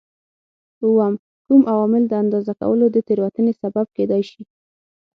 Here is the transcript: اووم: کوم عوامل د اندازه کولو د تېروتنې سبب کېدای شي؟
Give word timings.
اووم: 0.83 1.13
کوم 1.47 1.61
عوامل 1.71 2.03
د 2.07 2.13
اندازه 2.23 2.53
کولو 2.61 2.85
د 2.91 2.97
تېروتنې 3.07 3.53
سبب 3.61 3.85
کېدای 3.97 4.21
شي؟ 4.29 4.41